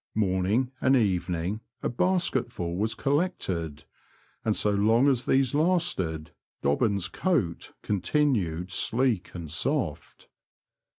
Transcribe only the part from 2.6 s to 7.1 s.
was col lected, and so long as these lasted Dobbin's